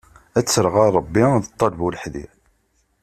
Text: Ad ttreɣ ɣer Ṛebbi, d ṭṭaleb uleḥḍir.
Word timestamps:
Ad 0.37 0.45
ttreɣ 0.45 0.73
ɣer 0.77 0.91
Ṛebbi, 0.99 1.25
d 1.43 1.45
ṭṭaleb 1.51 1.79
uleḥḍir. 1.85 2.31